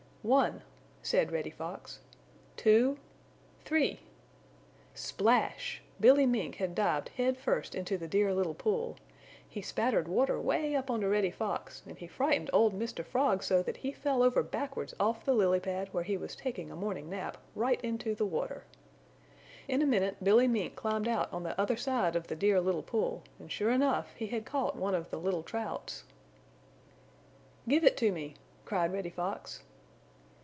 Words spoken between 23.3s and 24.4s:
and sure enough, he